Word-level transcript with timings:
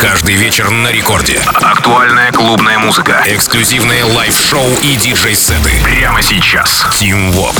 Каждый 0.00 0.34
вечер 0.36 0.70
на 0.70 0.88
рекорде. 0.90 1.38
Актуальная 1.46 2.32
клубная 2.32 2.78
музыка. 2.78 3.22
Эксклюзивные 3.26 4.04
лайв-шоу 4.04 4.66
и 4.82 4.96
диджей-сеты. 4.96 5.72
Прямо 5.84 6.22
сейчас. 6.22 6.86
Tim 6.98 7.30
Vox. 7.32 7.54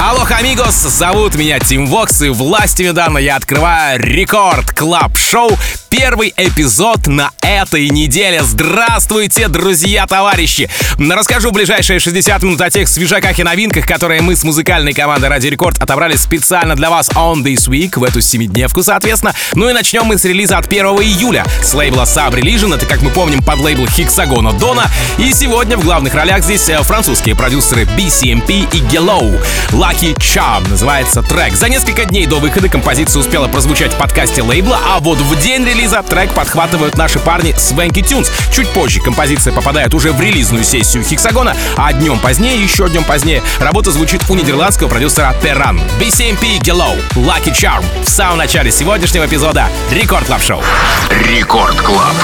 Алло, 0.00 0.26
амигос, 0.28 0.74
зовут 0.74 1.36
меня 1.36 1.60
Tim 1.60 1.86
Vox, 1.86 2.22
и 2.22 2.30
властью, 2.30 2.88
мне 2.88 2.97
данной, 2.97 3.18
я 3.18 3.36
открываю 3.36 4.00
Record 4.00 4.72
Club 4.72 5.16
Show, 5.16 5.56
первый 5.92 6.32
эпизод 6.38 7.06
на 7.06 7.30
этой 7.42 7.90
неделе. 7.90 8.42
Здравствуйте, 8.42 9.48
друзья, 9.48 10.06
товарищи! 10.06 10.70
Расскажу 10.98 11.50
в 11.50 11.52
ближайшие 11.52 11.98
60 11.98 12.42
минут 12.42 12.60
о 12.62 12.70
тех 12.70 12.88
свежаках 12.88 13.38
и 13.38 13.42
новинках, 13.42 13.86
которые 13.86 14.22
мы 14.22 14.34
с 14.34 14.42
музыкальной 14.42 14.94
командой 14.94 15.28
Radio 15.28 15.48
Record 15.48 15.82
отобрали 15.82 16.16
специально 16.16 16.74
для 16.76 16.88
вас 16.88 17.10
on 17.10 17.42
this 17.42 17.68
week, 17.68 17.98
в 17.98 18.04
эту 18.04 18.22
семидневку, 18.22 18.82
соответственно. 18.82 19.34
Ну 19.54 19.68
и 19.68 19.74
начнем 19.74 20.04
мы 20.04 20.16
с 20.16 20.24
релиза 20.24 20.56
от 20.56 20.66
1 20.66 20.82
июля 20.86 21.44
с 21.62 21.74
лейбла 21.74 22.04
Sub 22.04 22.32
Religion, 22.32 22.74
это, 22.74 22.86
как 22.86 23.02
мы 23.02 23.10
помним, 23.10 23.42
под 23.42 23.58
лейбл 23.58 23.84
Hexagon 23.84 24.58
Дона. 24.58 24.90
И 25.18 25.30
сегодня 25.32 25.76
в 25.76 25.84
главных 25.84 26.14
ролях 26.14 26.42
здесь 26.42 26.70
э, 26.70 26.82
французские 26.82 27.36
продюсеры 27.36 27.82
BCMP 27.82 28.66
и 28.72 28.78
Gellow. 28.90 29.38
Lucky 29.70 30.16
Charm 30.16 30.66
называется 30.70 31.22
трек. 31.22 31.54
За 31.54 31.68
несколько 31.68 32.06
дней 32.06 32.26
до 32.26 32.36
выхода 32.36 32.70
композиция 32.70 33.20
успела 33.20 33.46
прозвучать 33.46 33.92
в 33.92 33.98
подкасте 33.98 34.40
лейбла, 34.40 34.78
а 34.88 34.98
вот 34.98 35.18
в 35.18 35.38
день 35.42 35.66
релиза 35.66 35.81
трек 36.02 36.32
подхватывают 36.32 36.96
наши 36.96 37.18
парни 37.18 37.52
Swanky 37.54 38.02
Tunes. 38.02 38.30
Чуть 38.54 38.68
позже 38.68 39.00
композиция 39.00 39.52
попадает 39.52 39.94
уже 39.94 40.12
в 40.12 40.20
релизную 40.20 40.64
сессию 40.64 41.02
Hexagon 41.02 41.44
а, 41.44 41.56
а 41.76 41.92
днем 41.92 42.18
позднее, 42.18 42.62
еще 42.62 42.88
днем 42.88 43.04
позднее, 43.04 43.42
работа 43.58 43.90
звучит 43.90 44.22
у 44.28 44.34
нидерландского 44.34 44.88
продюсера 44.88 45.34
Terran. 45.42 45.80
BCMP 45.98 46.60
Gellow, 46.60 46.96
Lucky 47.14 47.52
Charm 47.52 47.84
в 48.04 48.08
самом 48.08 48.38
начале 48.38 48.70
сегодняшнего 48.70 49.26
эпизода 49.26 49.68
Record 49.90 50.26
Club 50.26 50.42
Show. 50.42 50.62
Рекорд 51.10 51.80
Клаб. 51.80 52.14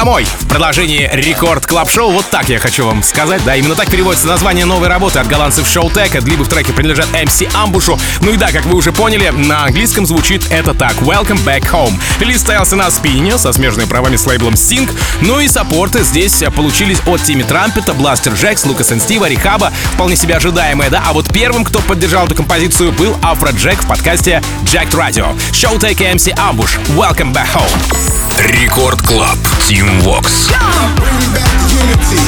Домой! 0.00 0.24
В 0.24 0.46
продолжении 0.46 1.10
Record 1.12 1.66
Club 1.66 1.90
Show 1.90 2.10
вот 2.10 2.24
так 2.30 2.48
я 2.48 2.58
хочу 2.58 2.86
вам 2.86 3.02
сказать, 3.02 3.44
да, 3.44 3.54
именно 3.54 3.74
так 3.74 3.90
переводится 3.90 4.26
название 4.26 4.64
новой 4.64 4.88
работы 4.88 5.18
от 5.18 5.28
голландцев 5.28 5.68
Showtek, 5.68 6.14
либо 6.24 6.42
в 6.42 6.48
треке 6.48 6.72
принадлежат 6.72 7.06
MC 7.12 7.50
Ambush 7.54 7.87
у. 7.87 7.98
Ну 8.22 8.32
и 8.32 8.38
да, 8.38 8.50
как 8.50 8.64
вы 8.64 8.78
уже 8.78 8.92
поняли, 8.92 9.28
на 9.28 9.64
английском 9.64 10.06
звучит 10.06 10.50
это 10.50 10.72
так 10.72 10.94
Welcome 11.02 11.44
Back 11.44 11.70
Home. 11.72 11.92
Релиз 12.18 12.40
состоялся 12.40 12.76
на 12.76 12.90
Spinnin' 12.90 13.36
со 13.36 13.52
смежными 13.52 13.86
правами 13.86 14.16
с 14.16 14.26
лейблом 14.26 14.54
Sync, 14.54 14.90
ну 15.20 15.38
и 15.38 15.48
саппорты 15.48 16.02
здесь 16.02 16.42
получились 16.56 17.02
от 17.04 17.22
Timmy 17.22 17.42
Trumpet 17.42 17.81
а, 17.81 17.92
Blasterjaxx, 17.92 18.64
Lucas & 18.64 18.88
Steve 19.00 19.20
а, 19.20 19.28
R3hab 19.28 19.58
а, 19.58 19.70
вполне 19.92 20.16
себе 20.16 20.34
ожидаемые, 20.34 20.88
да, 20.88 21.02
а 21.06 21.12
вот 21.12 21.30
первым, 21.30 21.62
кто 21.62 21.78
поддержал 21.80 22.24
эту 22.24 22.36
композицию, 22.36 22.92
был 22.92 23.18
Afrojack 23.20 23.82
в 23.82 23.86
подкасте 23.86 24.42
Jacked 24.62 24.92
Radio. 24.92 25.38
Showtek 25.52 26.00
и 26.00 26.04
MC 26.04 26.32
Ambush. 26.38 26.78
Welcome 26.96 27.34
Back 27.34 27.48
Home. 27.54 27.99
Рекорд 28.46 29.02
Клаб. 29.02 29.38
Team 29.66 29.86
Vox. 30.00 30.48
Bring 30.96 31.20
back 31.34 31.52
the 31.60 31.68
unity 31.76 32.22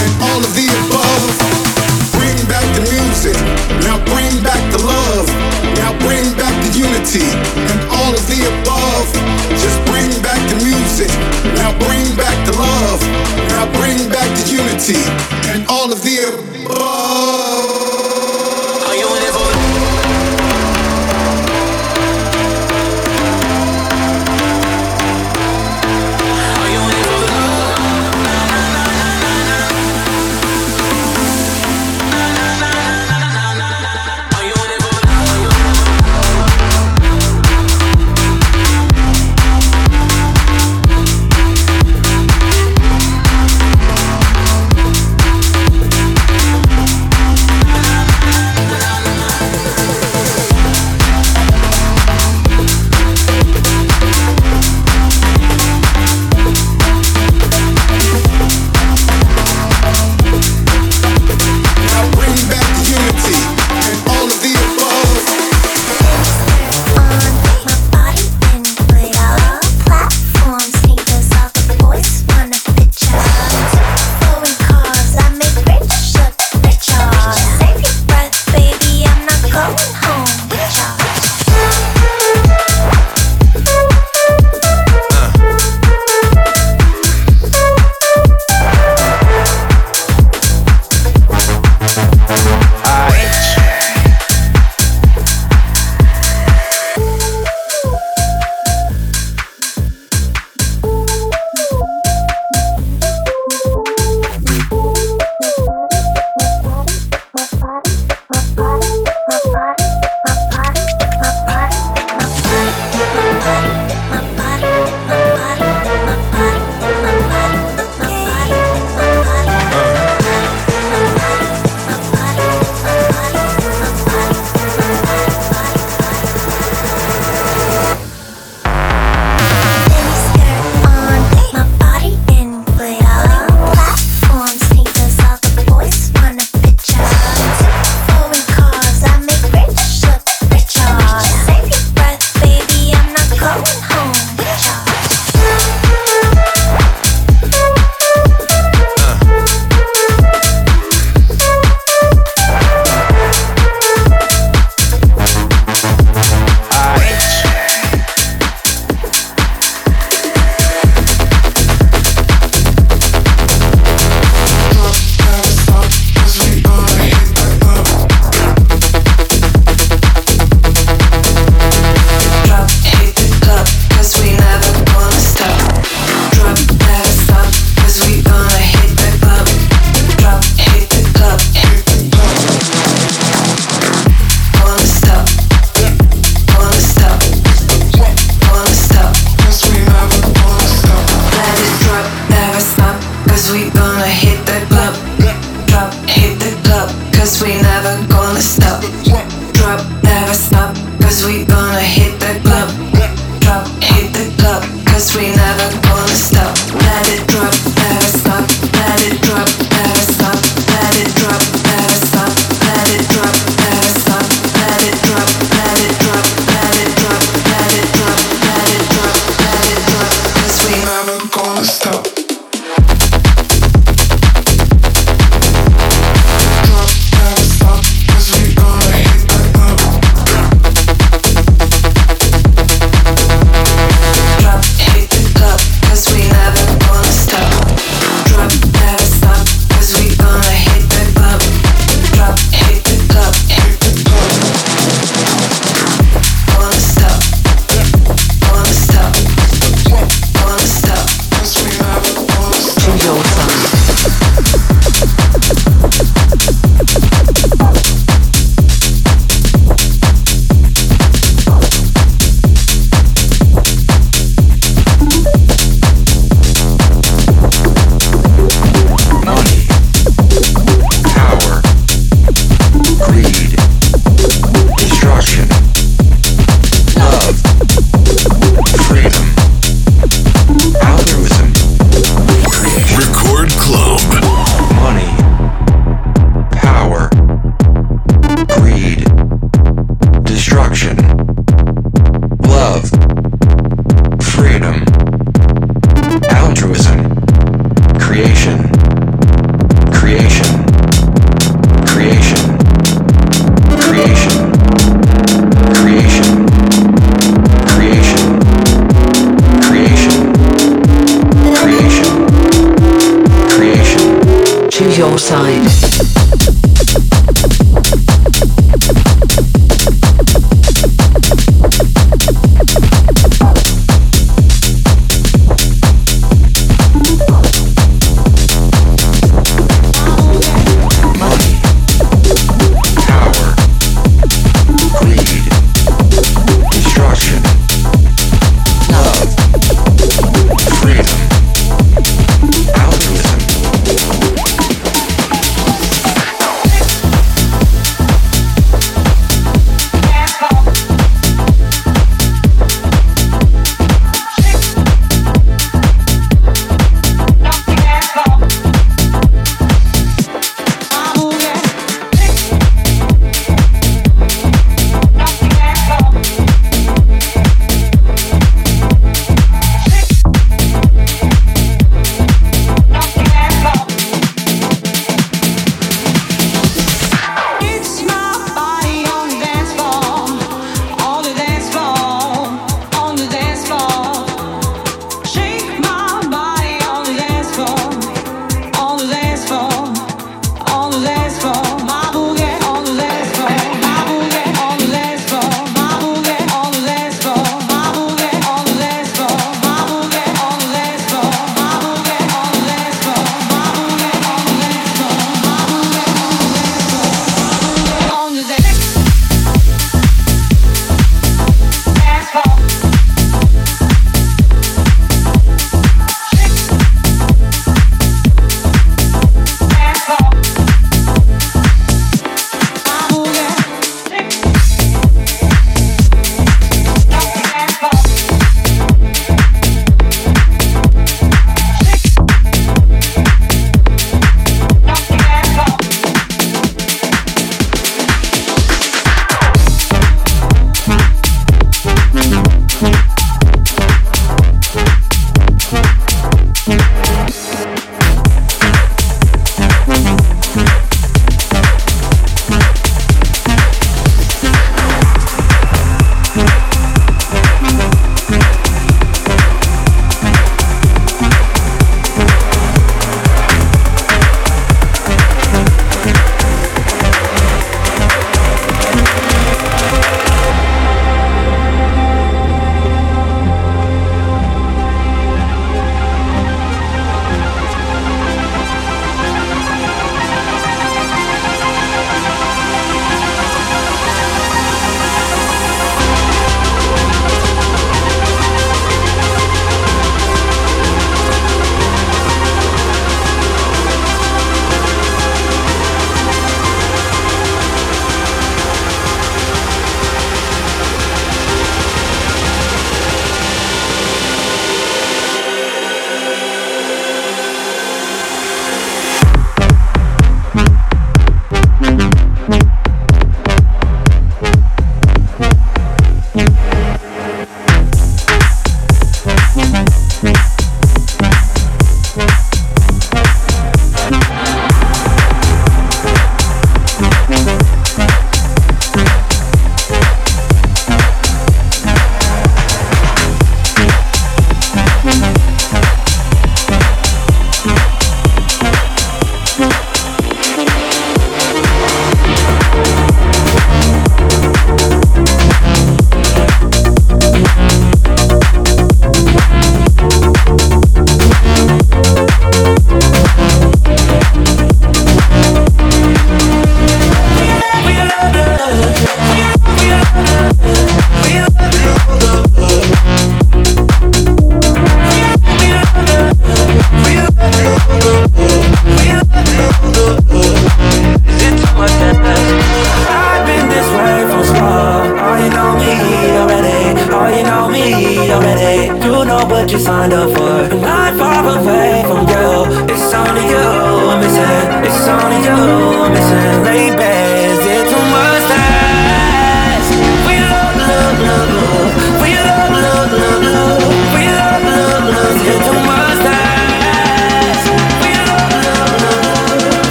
and 0.00 0.12
all 0.22 0.40
of 0.40 0.52
the 0.54 0.64
above. 0.64 1.28
Bring 2.16 2.36
back 2.48 2.64
the 2.74 2.82
music. 2.88 3.36
Now 3.84 3.98
bring 4.08 4.42
back 4.42 4.62
the 4.72 4.80
love. 4.82 5.28
Now 5.76 5.92
bring 6.06 6.24
back 6.40 6.54
the 6.64 6.72
unity 6.78 7.28
and 7.70 7.80
all 7.92 8.12
of 8.16 8.24
the 8.26 8.40
above. 8.48 9.08
Just 9.60 9.78
bring 9.84 10.10
back 10.22 10.40
the 10.48 10.56
music. 10.64 11.10
Now 11.60 11.76
bring 11.84 12.06
back 12.16 12.36
the 12.46 12.56
love. 12.56 13.00
Now 13.52 13.66
bring 13.78 13.98
back 14.08 14.30
the 14.40 14.46
unity 14.50 15.02
and 15.52 15.66
all 15.68 15.92
of 15.92 16.02
the 16.02 16.16
above. 16.32 17.67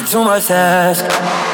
it 0.00 0.06
to 0.06 0.24
my 0.24 0.40
task. 0.40 1.49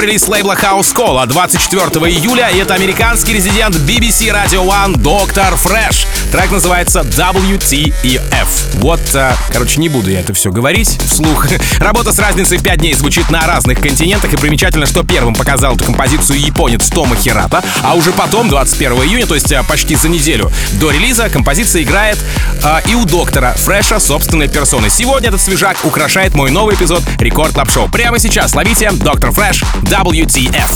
Релиз 0.00 0.28
лейбла 0.28 0.54
House 0.54 0.94
Call 0.94 1.26
24 1.26 1.88
июля. 2.10 2.48
И 2.50 2.58
это 2.58 2.74
американский 2.74 3.32
резидент 3.32 3.74
BBC 3.76 4.30
Radio 4.30 4.66
One 4.66 4.96
Dr. 4.96 5.54
Fresch. 5.54 6.06
Трек 6.30 6.50
называется 6.50 7.00
WTF. 7.00 8.48
Вот, 8.74 9.00
э, 9.14 9.32
короче, 9.52 9.80
не 9.80 9.88
буду 9.88 10.10
я 10.10 10.20
это 10.20 10.34
все 10.34 10.50
говорить 10.50 10.98
вслух. 11.06 11.46
Работа 11.78 12.12
с 12.12 12.18
разницей 12.18 12.58
в 12.58 12.62
5 12.62 12.78
дней 12.78 12.94
звучит 12.94 13.30
на 13.30 13.46
разных 13.46 13.80
континентах, 13.80 14.32
и 14.32 14.36
примечательно, 14.36 14.86
что 14.86 15.02
первым 15.02 15.34
показал 15.34 15.76
эту 15.76 15.84
композицию 15.84 16.40
японец 16.40 16.88
Тома 16.88 17.16
Хирата, 17.16 17.62
а 17.82 17.94
уже 17.94 18.12
потом, 18.12 18.48
21 18.48 18.92
июня, 19.02 19.26
то 19.26 19.34
есть 19.34 19.50
э, 19.52 19.62
почти 19.68 19.96
за 19.96 20.08
неделю 20.08 20.50
до 20.72 20.90
релиза, 20.90 21.28
композиция 21.28 21.82
играет 21.82 22.18
э, 22.62 22.80
и 22.86 22.94
у 22.94 23.04
доктора 23.04 23.54
Фреша 23.56 24.00
собственной 24.00 24.48
персоны. 24.48 24.90
Сегодня 24.90 25.28
этот 25.28 25.40
свежак 25.40 25.84
украшает 25.84 26.34
мой 26.34 26.50
новый 26.50 26.74
эпизод 26.74 27.02
Record 27.18 27.54
Club 27.54 27.70
Show. 27.70 27.88
Прямо 27.88 28.18
сейчас 28.18 28.54
ловите 28.54 28.90
Dr. 28.92 29.32
Fresch 29.32 29.62
WTF. 29.82 30.70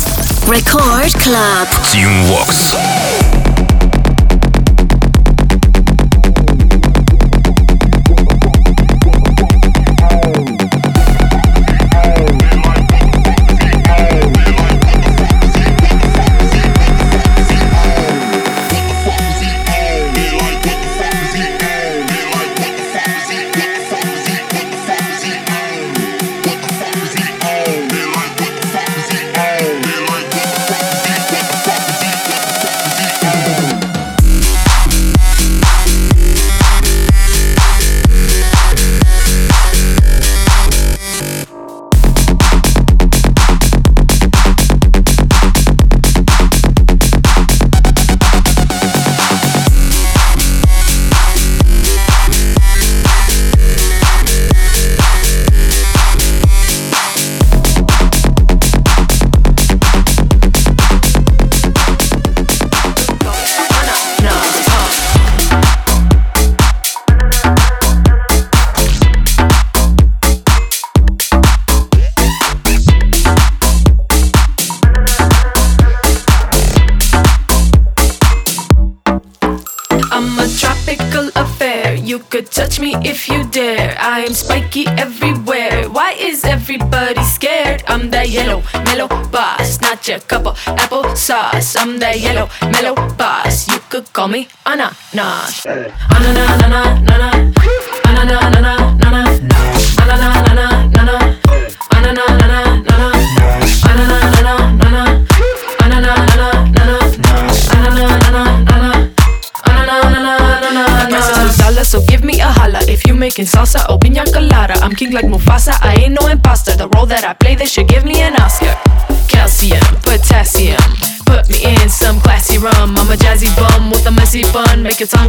Record 0.46 1.14
Club. 1.16 1.68
Team 1.92 2.28
Vox. 2.28 2.76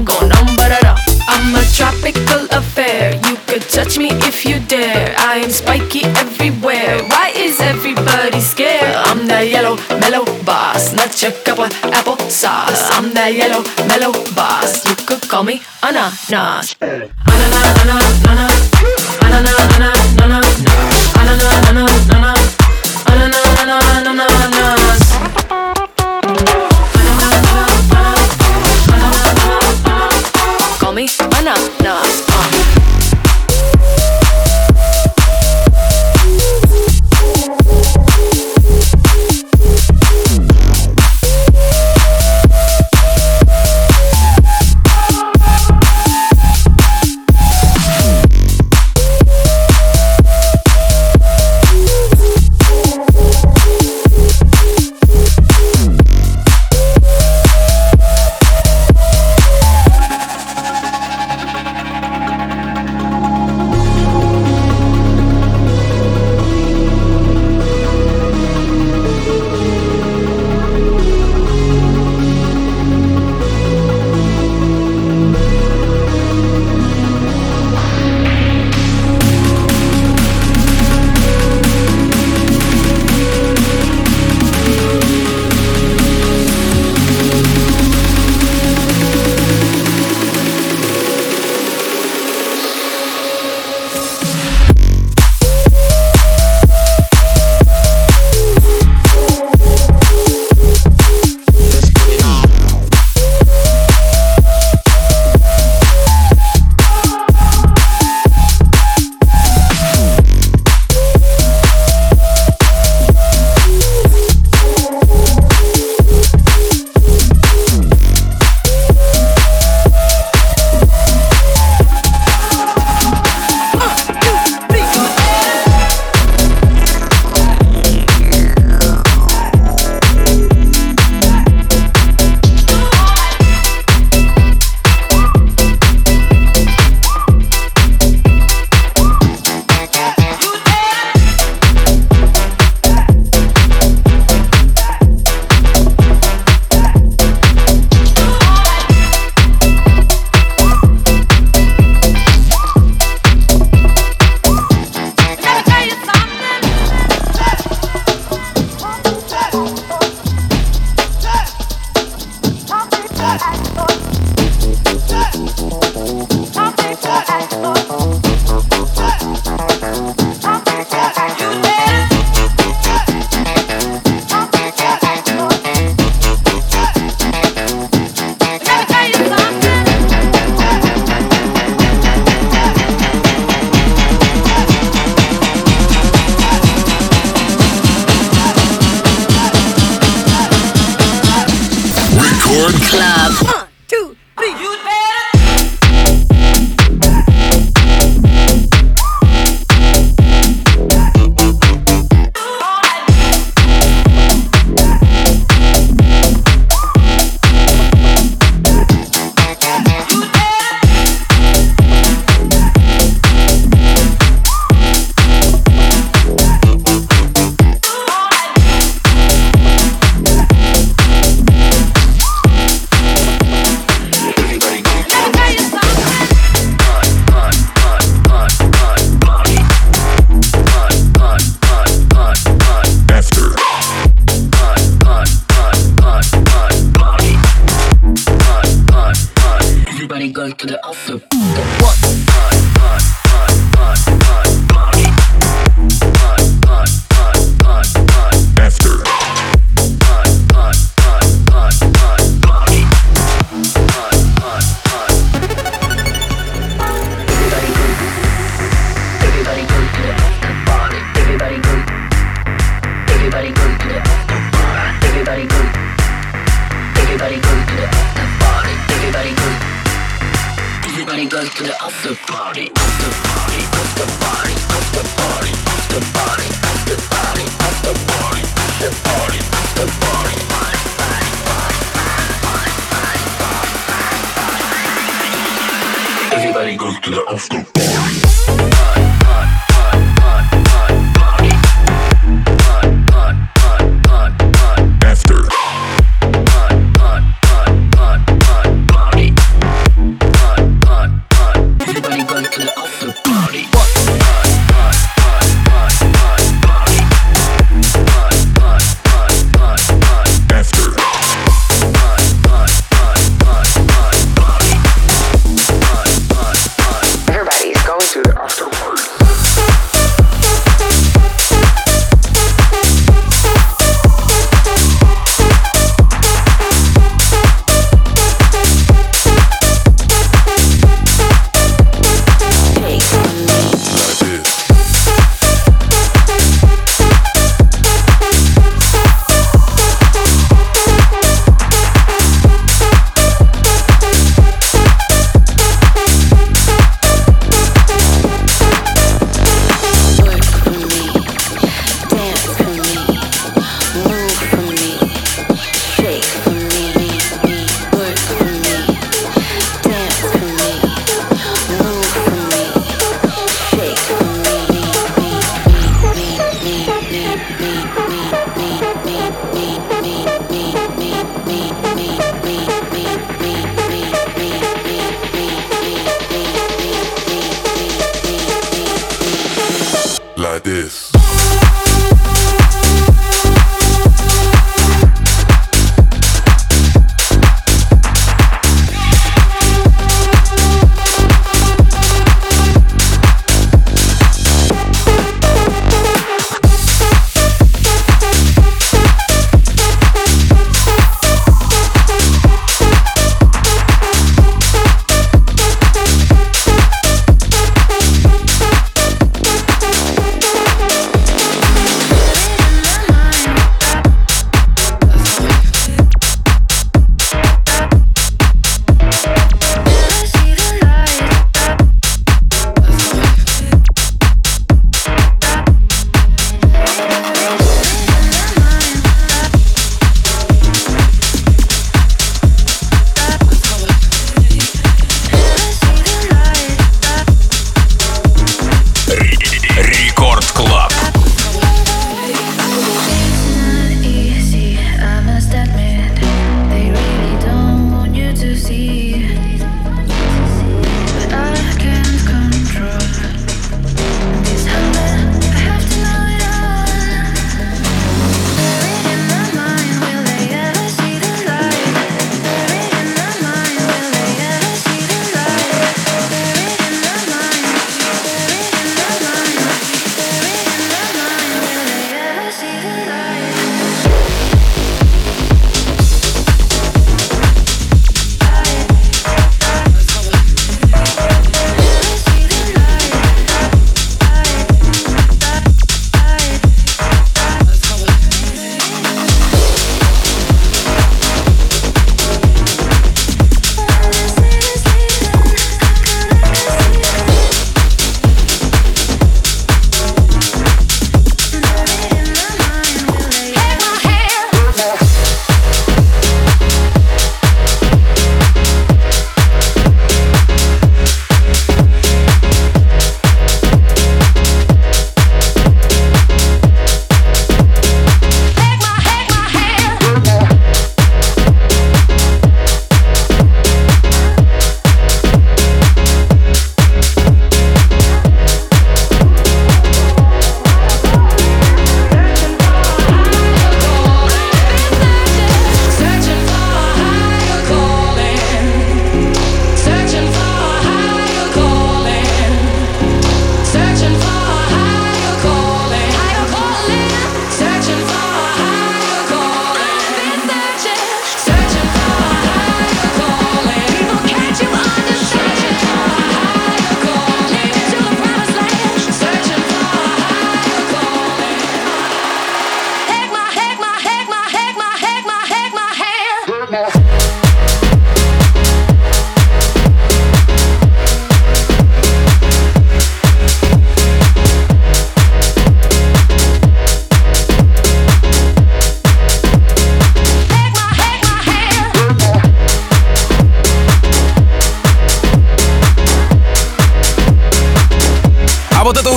Numb, 0.03 0.57
I'm 1.27 1.55
a 1.55 1.63
tropical 1.73 2.45
affair. 2.51 3.15
You 3.27 3.37
could 3.47 3.61
touch 3.63 3.97
me 3.97 4.09
if 4.27 4.45
you 4.45 4.59
dare. 4.59 5.15
I 5.17 5.37
am 5.37 5.49
spiky 5.49 6.03
everywhere. 6.03 7.03
Why 7.07 7.31
is 7.35 7.59
everybody 7.59 8.41
scared? 8.41 8.95
I'm 8.95 9.27
that 9.27 9.47
yellow, 9.47 9.77
mellow 9.99 10.25
boss. 10.43 10.93
Not 10.93 11.21
your 11.21 11.31
cup 11.31 11.59
of 11.59 11.71
apple 11.93 12.17
sauce. 12.29 12.89
I'm 12.91 13.13
that 13.13 13.33
yellow, 13.33 13.63
mellow 13.87 14.11
boss. 14.35 14.85
You 14.85 14.95
could 15.05 15.21
call 15.29 15.43
me 15.43 15.61
ananas, 15.81 16.29
ananas. 16.29 16.75
Ananas, 16.81 17.71
ananas, 17.81 18.19
ananas. 18.27 18.73
Ananas, 19.23 19.73
ananas, 19.79 21.69
ananas. 21.69 22.02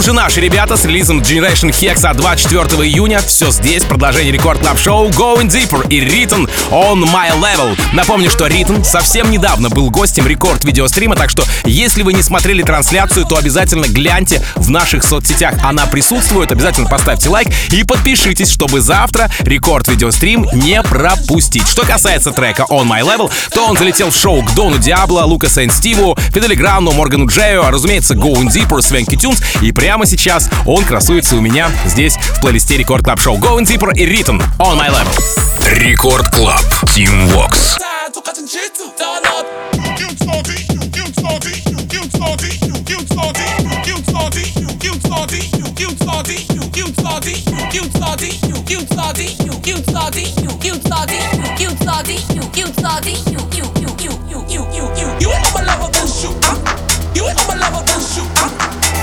Же 0.06 0.12
наши 0.12 0.40
ребята 0.40 0.76
с 0.76 0.84
релизом 0.84 1.18
Generation 1.18 1.70
Hex 1.70 2.06
от 2.06 2.16
24 2.18 2.88
июня. 2.88 3.18
Все 3.18 3.50
здесь, 3.50 3.82
продолжение 3.82 4.30
Record 4.30 4.60
Club 4.60 4.78
Show 4.78 5.08
Going 5.08 5.48
Deeper 5.48 5.88
и 5.88 5.98
Riton 5.98 6.48
On 6.70 7.02
My 7.02 7.32
Level. 7.32 7.76
Напомню, 7.92 8.30
что 8.30 8.46
Riton 8.46 8.84
совсем 8.84 9.32
недавно 9.32 9.68
был 9.68 9.90
гостем 9.90 10.28
рекорд 10.28 10.64
видеострима, 10.64 11.16
так 11.16 11.28
что 11.28 11.42
если 11.64 12.02
вы 12.02 12.12
не 12.12 12.22
смотрели 12.22 12.62
трансляцию, 12.62 13.26
то 13.26 13.36
обязательно 13.36 13.86
гляньте 13.86 14.44
в 14.54 14.70
наших 14.70 15.02
соцсетях. 15.02 15.54
Она 15.64 15.86
присутствует, 15.86 16.52
обязательно 16.52 16.88
поставьте 16.88 17.28
лайк 17.28 17.48
и 17.72 17.82
подпишитесь, 17.82 18.50
чтобы 18.52 18.80
завтра 18.82 19.28
рекорд 19.40 19.88
видеострим 19.88 20.46
не 20.52 20.80
пропустить. 20.82 21.66
Что 21.66 21.82
касается 21.82 22.30
трека 22.30 22.64
On 22.70 22.86
My 22.86 23.00
Level, 23.00 23.28
то 23.50 23.66
он 23.66 23.76
залетел 23.76 24.10
в 24.10 24.16
шоу 24.16 24.44
к 24.44 24.54
Дону 24.54 24.78
Диабло, 24.78 25.22
Lucas & 25.22 25.48
Steve 25.48 25.70
у, 25.70 26.16
Fedde 26.32 26.48
Le 26.48 26.54
Grand 26.54 26.81
у, 26.81 26.92
Моргану 26.92 27.26
Джею, 27.26 27.64
а 27.64 27.72
разумеется, 27.72 28.14
Going 28.14 28.52
Deeper, 28.52 28.80
Swanky 28.80 29.16
Tunes. 29.16 29.42
И 29.62 29.72
прямо 29.72 29.95
сейчас 30.04 30.50
он 30.66 30.84
красуется 30.84 31.36
у 31.36 31.40
меня 31.40 31.70
здесь 31.86 32.16
в 32.16 32.40
плейлисте 32.40 32.76
Record 32.76 33.04
Club 33.04 33.20
Show 33.20 33.38
Going 33.38 33.64
Deeper 33.64 33.96
и 33.96 34.04
Riton 34.04 34.40
On 34.58 34.78
My 34.78 34.90
Level. 34.90 35.78
Record 35.78 36.28
Club. 36.30 36.60
Tim 36.84 37.30
Vox. 37.32 37.76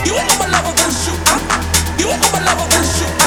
You 0.06 0.16
ain't 0.20 0.40
my 0.40 0.48
lover, 0.48 0.74
will 0.76 0.92
shoot. 0.92 1.20
You 2.00 2.10
ain't 2.12 2.32
my 2.34 2.40
lover, 2.44 2.68
will 2.76 2.84
shoot. 2.84 3.23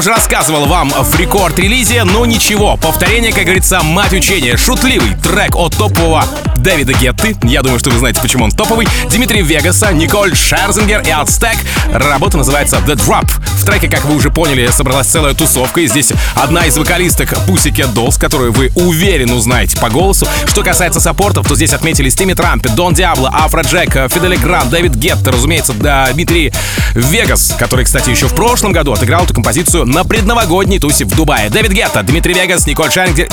Уже 0.00 0.12
рассказывал 0.12 0.64
вам 0.64 0.88
в 0.88 1.20
рекорд-релизе, 1.20 2.04
но 2.04 2.24
ничего, 2.24 2.78
повторение, 2.78 3.34
как 3.34 3.44
говорится, 3.44 3.82
мать 3.82 4.14
учения. 4.14 4.56
Шутливый 4.56 5.14
трек 5.22 5.54
от 5.56 5.76
топового 5.76 6.24
Дэвида 6.56 6.94
Гетты. 6.94 7.36
Я 7.42 7.60
думаю, 7.60 7.78
что 7.78 7.90
вы 7.90 7.98
знаете, 7.98 8.18
почему 8.22 8.44
он 8.44 8.50
топовый. 8.50 8.88
Дмитрий 9.10 9.42
Вегаса, 9.42 9.92
Николь 9.92 10.34
Шерзингер 10.34 11.02
и 11.02 11.10
Ацтек. 11.10 11.56
Работа 11.92 12.38
называется 12.38 12.76
The 12.78 12.94
Drop. 12.94 13.28
В 13.60 13.64
треке, 13.64 13.88
как 13.88 14.06
вы 14.06 14.14
уже 14.14 14.30
поняли, 14.30 14.66
собралась 14.68 15.06
целая 15.06 15.34
тусовка. 15.34 15.82
И 15.82 15.86
здесь 15.86 16.12
одна 16.34 16.64
из 16.64 16.78
вокалисток 16.78 17.34
Pussycat 17.46 17.92
Dolls, 17.92 18.18
которую 18.18 18.52
вы 18.52 18.72
уверенно 18.74 19.34
узнаете 19.34 19.78
по 19.78 19.90
голосу. 19.90 20.26
Что 20.46 20.62
касается 20.62 20.98
саппортов, 20.98 21.46
то 21.46 21.54
здесь 21.54 21.74
отметились 21.74 22.14
Тимми 22.14 22.32
Трампет, 22.32 22.74
Дон 22.74 22.94
Диабло, 22.94 23.30
Афро 23.30 23.60
Джек, 23.60 23.92
Фидели 24.10 24.36
Грант, 24.36 24.70
Дэвид 24.70 24.94
Гетта, 24.94 25.30
разумеется, 25.30 25.74
да, 25.74 26.10
Дмитрий 26.10 26.52
Вегас, 26.94 27.54
который, 27.58 27.84
кстати, 27.84 28.08
еще 28.08 28.28
в 28.28 28.34
прошлом 28.34 28.72
году 28.72 28.94
отыграл 28.94 29.24
эту 29.24 29.34
композицию 29.34 29.84
на 29.84 30.04
предновогодней 30.04 30.78
тусе 30.78 31.04
в 31.04 31.14
Дубае. 31.14 31.50
Дэвид 31.50 31.72
Гетта, 31.72 32.02
Дмитрий 32.02 32.32
Вегас, 32.32 32.66
Николь 32.66 32.90
Шерзингер, 32.90 33.28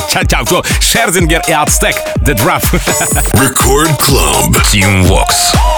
Шерзингер 0.82 1.42
и 1.48 1.54
Ацтек. 1.54 1.96
The 2.18 2.36
Drop. 2.36 2.62
Record 3.34 3.98
Club. 4.00 4.54
Team 4.74 5.08
Vox. 5.08 5.77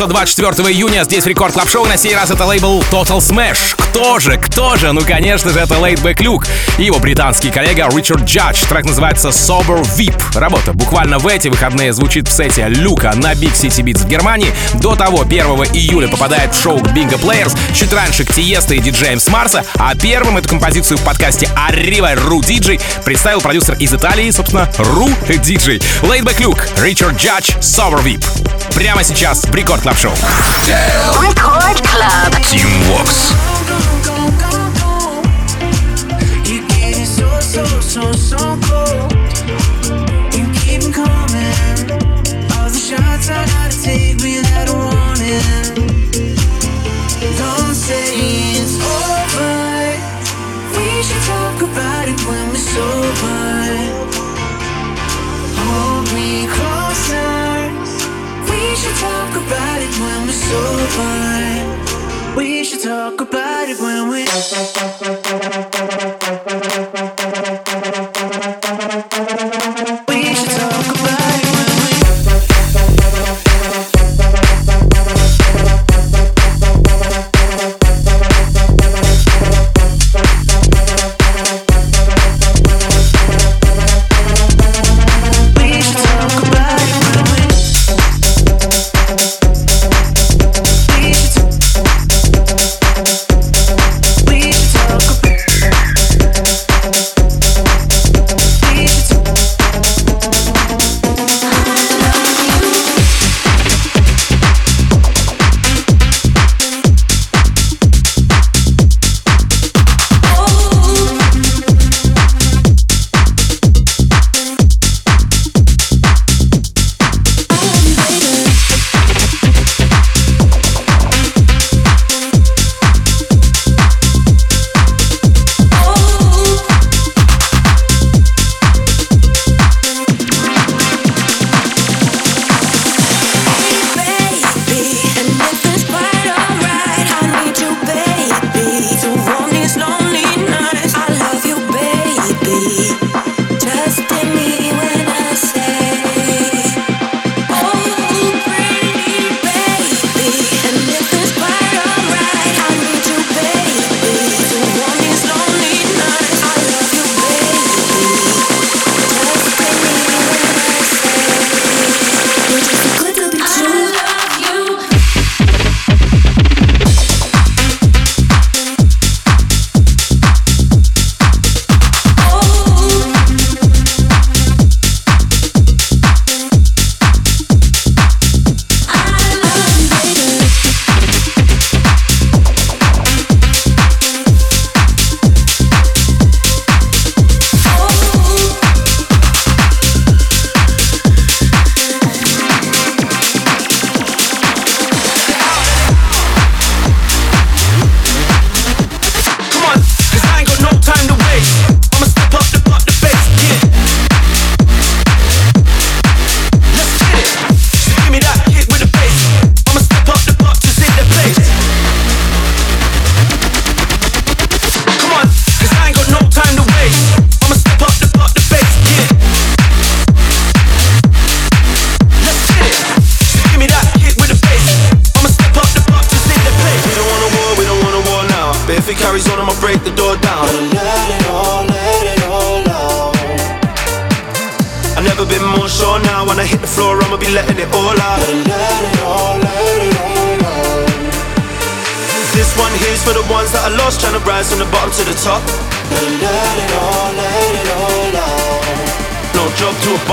От 0.00 0.10
24 0.10 0.68
июня. 0.70 1.04
Здесь 1.04 1.26
Рекорд 1.26 1.54
Клаб 1.54 1.68
Шоу. 1.68 1.86
На 1.86 1.96
сей 1.96 2.14
раз 2.14 2.30
это 2.30 2.44
лейбл 2.44 2.80
Total 2.90 3.18
Smash. 3.18 3.87
Кто 3.98 4.20
же? 4.20 4.36
Кто 4.36 4.76
же? 4.76 4.92
Ну, 4.92 5.00
конечно 5.00 5.50
же, 5.50 5.58
это 5.58 5.74
Laidback 5.74 6.18
Luke 6.18 6.46
и 6.78 6.84
его 6.84 7.00
британский 7.00 7.50
коллега 7.50 7.88
Ричард 7.92 8.22
Джадж. 8.22 8.64
Трек 8.68 8.84
называется 8.84 9.30
Sober 9.30 9.82
VIP. 9.96 10.38
Работа 10.38 10.72
буквально 10.72 11.18
в 11.18 11.26
эти 11.26 11.48
выходные 11.48 11.92
звучит 11.92 12.28
в 12.28 12.30
сете 12.30 12.68
Люка 12.68 13.12
на 13.16 13.32
Big 13.32 13.54
City 13.54 13.82
Beats 13.82 14.04
в 14.04 14.08
Германии. 14.08 14.54
До 14.74 14.94
того 14.94 15.22
1 15.22 15.44
июля 15.72 16.06
попадает 16.06 16.54
в 16.54 16.62
шоу 16.62 16.78
Bingo 16.78 17.20
Players. 17.20 17.58
Чуть 17.74 17.92
раньше 17.92 18.24
к 18.24 18.32
Тиеста 18.32 18.74
и 18.74 18.78
диджеям 18.78 19.18
с 19.18 19.26
Марса. 19.30 19.64
А 19.74 19.96
первым 19.96 20.38
эту 20.38 20.48
композицию 20.48 20.98
в 20.98 21.02
подкасте 21.02 21.48
Arriva 21.68 22.14
Ru 22.14 22.38
DJ 22.38 22.80
представил 23.04 23.40
продюсер 23.40 23.74
из 23.80 23.92
Италии, 23.92 24.30
собственно, 24.30 24.70
Ru 24.78 25.12
DJ. 25.26 25.82
Laidback 26.02 26.38
Luke, 26.38 26.80
Ричард 26.80 27.20
Джадж, 27.20 27.50
Sober 27.60 28.00
VIP. 28.04 28.24
Прямо 28.76 29.02
сейчас 29.02 29.42
в 29.42 29.52
Рекорд 29.52 29.82
Клаб 29.82 29.98
Шоу. 29.98 30.12
Record 31.20 31.82
Club. 31.82 32.40
Team 32.44 32.68
Vox. 32.86 33.57
So, 37.88 38.12
so, 38.12 38.36
cold. 38.36 39.12
You 40.36 40.44
keep 40.60 40.82
coming. 40.92 41.88
All 42.52 42.68
the 42.68 42.78
shots 42.78 43.30
I 43.30 43.46
gotta 43.46 43.82
take. 43.82 44.18
Don't 47.38 47.74
say 47.74 48.12
it's 48.60 48.76
over. 48.80 49.96
We 50.76 51.02
should 51.02 51.24
talk 51.32 51.62
about 51.62 52.08
it 52.08 52.20
when 52.28 52.48
we're 52.50 52.66
sober. 52.74 53.38
Hold 55.58 56.06
me 56.14 56.46
closer. 56.56 57.72
We 58.50 58.60
should 58.76 58.96
talk 58.96 59.32
about 59.42 59.80
it 59.86 59.94
when 60.02 60.26
we're 60.26 60.42
sober. 60.48 62.36
We 62.36 62.64
should 62.64 62.82
talk 62.82 63.20
about 63.20 63.68
it 63.68 63.80
when 63.80 64.08
we're. 64.10 65.67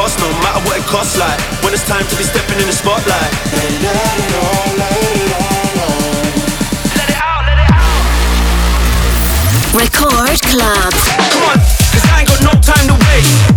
Boss, 0.06 0.18
no 0.20 0.30
matter 0.44 0.62
what 0.66 0.78
it 0.78 0.86
costs. 0.86 1.18
Like 1.18 1.40
when 1.64 1.74
it's 1.74 1.88
time 1.88 2.06
to 2.06 2.16
be 2.16 2.24
stepping 2.24 2.60
in 2.60 2.68
the 2.68 2.74
spotlight. 2.74 3.32
Let 3.54 3.72
it 3.74 3.86
all, 3.90 4.78
let 4.78 4.92
it 5.02 5.34
all 5.34 5.82
out. 5.82 5.98
Let 6.98 7.10
it 7.10 7.18
out, 7.18 7.42
let 7.50 7.58
it 7.58 7.72
out. 7.74 8.04
Record 9.82 10.38
Club. 10.52 10.94
Come 11.32 11.44
on, 11.50 11.58
'cause 11.92 12.06
I 12.14 12.20
ain't 12.20 12.30
got 12.30 12.42
no 12.42 12.54
time 12.62 12.86
to 12.88 12.96
waste. 13.08 13.55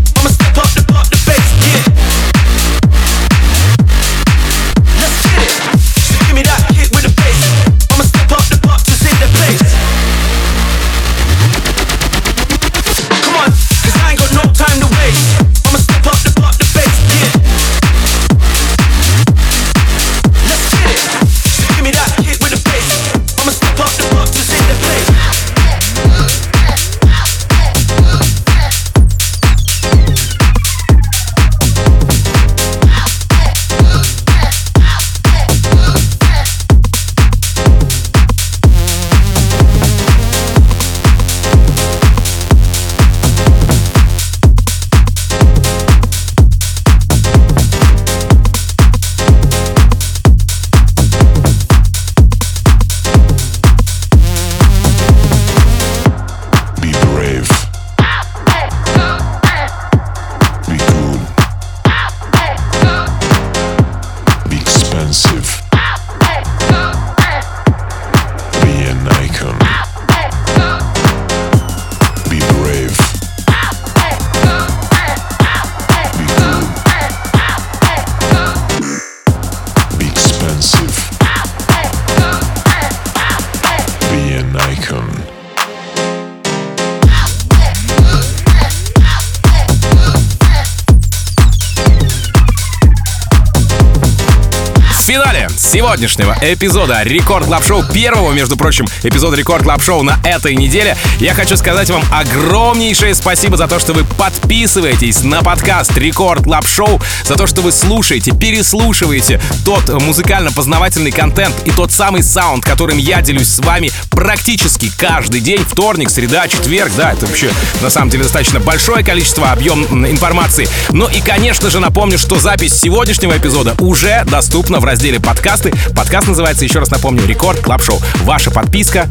Сегодняшнего 95.98 96.37
эпизода 96.40 97.02
Рекорд 97.02 97.46
Клаб 97.46 97.64
Шоу, 97.64 97.84
первого, 97.92 98.32
между 98.32 98.56
прочим, 98.56 98.86
эпизода 99.02 99.36
Рекорд 99.36 99.64
Клаб 99.64 99.82
Шоу 99.82 100.02
на 100.02 100.18
этой 100.24 100.54
неделе, 100.54 100.96
я 101.18 101.34
хочу 101.34 101.56
сказать 101.56 101.90
вам 101.90 102.02
огромнейшее 102.12 103.14
спасибо 103.14 103.56
за 103.56 103.66
то, 103.66 103.78
что 103.78 103.92
вы 103.92 104.04
подписываетесь 104.04 105.22
на 105.22 105.42
подкаст 105.42 105.96
Рекорд 105.96 106.44
Клаб 106.44 106.66
Шоу, 106.66 107.00
за 107.24 107.34
то, 107.34 107.46
что 107.46 107.62
вы 107.62 107.72
слушаете, 107.72 108.32
переслушиваете 108.32 109.40
тот 109.64 109.88
музыкально-познавательный 109.88 111.10
контент 111.10 111.54
и 111.64 111.70
тот 111.70 111.92
самый 111.92 112.22
саунд, 112.22 112.64
которым 112.64 112.98
я 112.98 113.20
делюсь 113.20 113.48
с 113.48 113.58
вами 113.58 113.90
практически 114.10 114.90
каждый 114.96 115.40
день, 115.40 115.64
вторник, 115.68 116.10
среда, 116.10 116.46
четверг, 116.46 116.92
да, 116.96 117.12
это 117.12 117.26
вообще 117.26 117.50
на 117.80 117.90
самом 117.90 118.10
деле 118.10 118.22
достаточно 118.22 118.60
большое 118.60 119.04
количество 119.04 119.50
объем 119.50 120.06
информации. 120.06 120.68
Ну 120.90 121.08
и, 121.08 121.20
конечно 121.20 121.70
же, 121.70 121.80
напомню, 121.80 122.18
что 122.18 122.38
запись 122.38 122.74
сегодняшнего 122.74 123.36
эпизода 123.36 123.74
уже 123.80 124.24
доступна 124.24 124.78
в 124.78 124.84
разделе 124.84 125.18
подкасты. 125.18 125.72
Подкаст 125.96 126.27
называется, 126.28 126.64
еще 126.64 126.78
раз 126.78 126.90
напомню, 126.90 127.26
Рекорд 127.26 127.60
Клаб 127.60 127.82
Шоу. 127.82 128.00
Ваша 128.22 128.50
подписка 128.50 129.08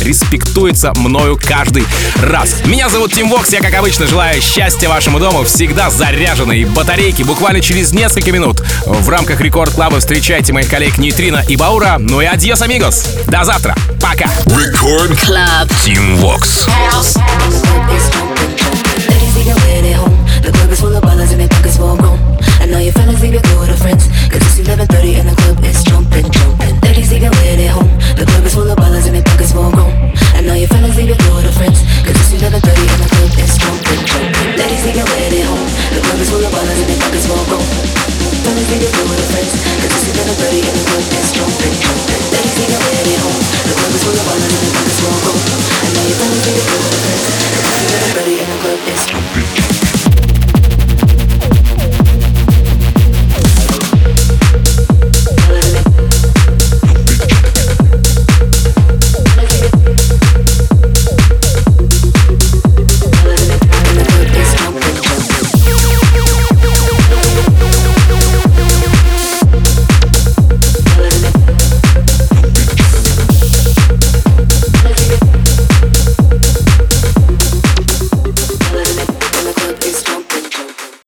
респектуется 0.00 0.92
мною 0.96 1.38
каждый 1.40 1.84
раз. 2.22 2.56
Меня 2.64 2.88
зовут 2.88 3.12
Тим 3.12 3.28
Вокс, 3.28 3.52
я, 3.52 3.60
как 3.60 3.74
обычно, 3.74 4.06
желаю 4.06 4.40
счастья 4.42 4.88
вашему 4.88 5.18
дому, 5.18 5.44
всегда 5.44 5.90
заряженные 5.90 6.66
батарейки. 6.66 7.22
Буквально 7.22 7.60
через 7.60 7.92
несколько 7.92 8.32
минут 8.32 8.62
в 8.84 9.08
рамках 9.08 9.40
Рекорд 9.40 9.72
Клаба 9.72 10.00
встречайте 10.00 10.52
моих 10.52 10.68
коллег 10.68 10.98
Нейтрина 10.98 11.44
и 11.48 11.56
Баура. 11.56 11.96
Ну 11.98 12.20
и 12.20 12.24
адьос, 12.24 12.62
амигос! 12.62 13.06
До 13.26 13.44
завтра! 13.44 13.76
Пока! 14.00 14.26
Рекорд 14.46 15.20
Клаб 15.20 15.68
Тим 15.84 16.16
Вокс. 16.16 16.66
House. 16.66 17.18
your 22.84 22.94
fellas, 22.98 23.22
leave 23.22 23.34
your 23.38 23.46
cool 23.52 23.66
to 23.66 23.76
friends. 23.78 24.10
Cause 24.26 24.42
it's 24.42 24.58
11.30 24.58 25.22
and 25.22 25.28
the 25.30 25.36
club 25.38 25.62
is 25.62 25.84
jumping, 25.86 26.26
jumping. 26.34 26.74
Daddy's 26.82 27.12
even 27.14 27.30
with 27.30 27.62
at 27.62 27.70
home. 27.70 27.90
The 28.18 28.26
club 28.26 28.42
is 28.42 28.54
full 28.54 28.66
of 28.66 28.74
ballers 28.74 29.06
and 29.06 29.14
their 29.14 29.22
pockets 29.22 29.52
full 29.54 29.70
grown. 29.70 29.92
And 30.34 30.50
all 30.50 30.58
your 30.58 30.66
fellas, 30.66 30.96
leave 30.98 31.14
your 31.14 31.20
cool 31.22 31.38
to 31.38 31.52
friends. 31.54 31.78
Cause 32.02 32.18
it's 32.18 32.42
11.30 32.42 32.58
and 32.58 33.00
the 33.04 33.08
club 33.12 33.30
is 33.38 33.54
jumping, 33.54 34.02
jumping. 34.02 34.50
Daddy's 34.58 34.82
even 34.82 35.06
with 35.06 35.30
at 35.30 35.46
home. 35.46 35.68
The 35.94 36.00
club 36.02 36.18
is 36.18 36.28
full 36.32 36.42
of 36.42 36.50
ballers 36.50 36.78
and 36.82 36.88
their 36.90 36.98
pockets 36.98 37.26
full 37.30 37.44
grown. 37.46 37.66
Fellas, 38.42 38.66
leave 38.66 38.82
your 38.82 38.94
cool 38.98 39.14
to 39.14 39.26
friends. 39.30 39.52
Cause 39.78 39.92
it's 39.92 40.06
11.30 40.18 40.66
and 40.66 40.74
the 40.74 40.84
club 40.90 41.06
is 41.06 41.28
jumping, 41.30 41.74
jumping. 41.78 42.22
Daddy's 42.34 42.56
even 42.66 42.80
with 42.82 42.98
at 42.98 43.20
home. 43.22 43.42
The 43.62 43.74
club 43.78 43.92
is 43.94 44.02
full 44.02 44.16
of 44.16 44.24
ballers 44.26 44.50
and 44.50 44.62
their 44.64 44.74
pockets 44.74 44.98
full 44.98 45.18
grown. 45.22 45.40
And 45.86 45.92
all 45.92 46.06
your 46.08 46.18
fellas, 46.18 46.42
leave 46.50 46.58
your 46.58 46.66
cool 46.66 46.88
friends. 46.98 47.24
Cause 47.52 47.66
it's 47.68 47.94
11.30 48.18 48.42
and 48.42 48.48
the 48.50 48.58
club 48.58 48.80
is 48.90 49.02
jumping, 49.06 49.48
jumping. 49.54 49.71